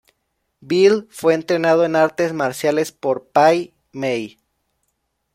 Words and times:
Bill 0.61 1.05
fue 1.11 1.35
entrenado 1.35 1.85
en 1.85 1.95
artes 1.95 2.33
marciales 2.33 2.91
por 2.91 3.27
Pai 3.27 3.75
Mei. 3.91 4.39